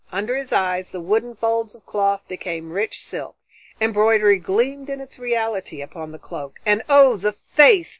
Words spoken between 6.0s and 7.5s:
the coat, and oh! the